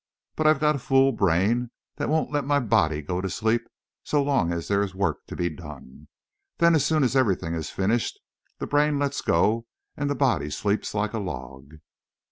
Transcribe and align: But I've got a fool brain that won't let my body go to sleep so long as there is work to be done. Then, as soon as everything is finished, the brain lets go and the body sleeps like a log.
But 0.35 0.47
I've 0.47 0.59
got 0.59 0.75
a 0.77 0.79
fool 0.79 1.11
brain 1.11 1.69
that 1.97 2.09
won't 2.09 2.31
let 2.31 2.43
my 2.43 2.59
body 2.59 3.03
go 3.03 3.21
to 3.21 3.29
sleep 3.29 3.61
so 4.01 4.23
long 4.23 4.51
as 4.51 4.67
there 4.67 4.81
is 4.81 4.95
work 4.95 5.27
to 5.27 5.35
be 5.35 5.47
done. 5.47 6.07
Then, 6.57 6.73
as 6.73 6.83
soon 6.83 7.03
as 7.03 7.15
everything 7.15 7.53
is 7.53 7.69
finished, 7.69 8.19
the 8.57 8.65
brain 8.65 8.97
lets 8.97 9.21
go 9.21 9.67
and 9.95 10.09
the 10.09 10.15
body 10.15 10.49
sleeps 10.49 10.95
like 10.95 11.13
a 11.13 11.19
log. 11.19 11.73